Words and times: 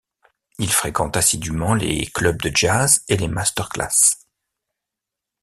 Il 0.57 0.73
fréquente 0.73 1.15
assidument 1.15 1.75
les 1.75 2.07
clubs 2.07 2.41
de 2.41 2.49
jazz 2.51 3.03
et 3.07 3.17
les 3.17 3.27
master 3.27 3.69
classes. 3.69 4.25